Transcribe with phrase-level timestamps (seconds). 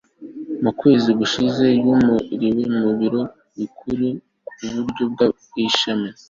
[0.63, 3.21] mu kwezi gushize, yimuriwe ku biro
[3.57, 4.07] bikuru
[4.45, 6.09] ku biro by'ishami